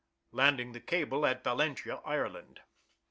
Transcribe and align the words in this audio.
_Landing 0.33 0.73
the 0.73 0.79
Cable 0.79 1.27
at 1.27 1.43
Valentia, 1.43 1.97
Ireland. 2.03 2.61